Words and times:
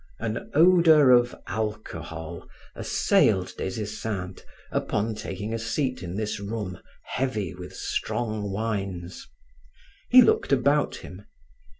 An 0.17 0.49
odor 0.55 1.11
of 1.11 1.35
alcohol 1.45 2.47
assailed 2.73 3.53
Des 3.55 3.79
Esseintes 3.79 4.43
upon 4.71 5.13
taking 5.13 5.53
a 5.53 5.59
seat 5.59 6.01
in 6.01 6.15
this 6.15 6.39
room 6.39 6.79
heavy 7.03 7.53
with 7.53 7.75
strong 7.75 8.49
wines. 8.51 9.27
He 10.09 10.23
looked 10.23 10.51
about 10.51 10.95
him. 10.95 11.27